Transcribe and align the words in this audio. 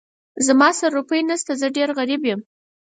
زما 0.45 0.69
سره 0.79 0.93
روپۍ 0.97 1.21
نه 1.29 1.35
شته، 1.41 1.51
زه 1.61 1.67
ډېر 1.77 1.89
غريب 1.99 2.21
يم. 2.31 2.41